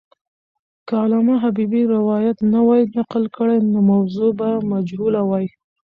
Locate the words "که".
0.87-0.93